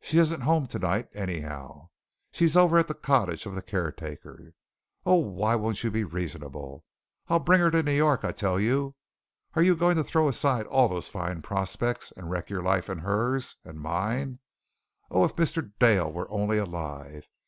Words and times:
She 0.00 0.18
isn't 0.18 0.42
home 0.42 0.68
tonight, 0.68 1.08
anyhow. 1.12 1.88
She's 2.30 2.56
over 2.56 2.78
at 2.78 2.86
the 2.86 2.94
cottage 2.94 3.46
of 3.46 3.56
the 3.56 3.62
caretaker. 3.62 4.54
Oh, 5.04 5.16
why 5.16 5.56
won't 5.56 5.82
you 5.82 5.90
be 5.90 6.04
reasonable? 6.04 6.84
I'll 7.26 7.40
bring 7.40 7.58
her 7.58 7.72
to 7.72 7.82
New 7.82 7.90
York, 7.90 8.24
I 8.24 8.30
tell 8.30 8.60
you. 8.60 8.94
Are 9.54 9.62
you 9.64 9.74
going 9.74 9.96
to 9.96 10.04
throw 10.04 10.28
aside 10.28 10.66
all 10.68 10.88
those 10.88 11.08
fine 11.08 11.42
prospects 11.42 12.12
and 12.16 12.30
wreck 12.30 12.48
your 12.48 12.62
life 12.62 12.88
and 12.88 13.00
hers 13.00 13.56
and 13.64 13.80
mine? 13.80 14.38
Oh, 15.10 15.24
if 15.24 15.34
Mr. 15.34 15.72
Dale 15.80 16.12
were 16.12 16.30
only 16.30 16.58
alive! 16.58 17.26